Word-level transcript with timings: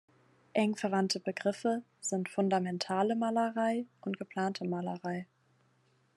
Eng 0.53 0.75
verwandte 0.77 1.19
Begriffe 1.19 1.83
sind 1.99 2.27
"Fundamentale 2.27 3.15
Malerei" 3.15 3.85
und 4.01 4.17
"Geplante 4.17 4.65
Malerei". 4.65 5.27